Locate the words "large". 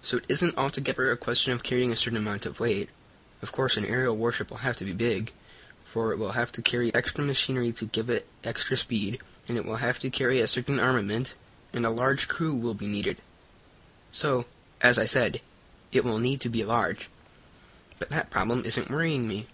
11.90-12.28, 16.64-17.08